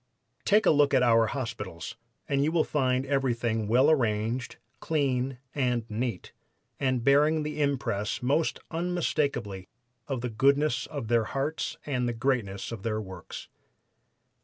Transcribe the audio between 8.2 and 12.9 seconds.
most unmistakably of the goodness of their hearts and the greatness of